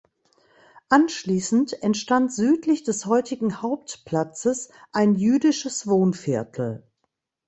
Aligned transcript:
Anschließend 0.89 1.83
entstand 1.83 2.33
südlich 2.33 2.81
des 2.83 3.05
heutigen 3.05 3.61
Hauptplatzes 3.61 4.71
ein 4.91 5.13
jüdisches 5.13 5.85
Wohnviertel. 5.85 6.81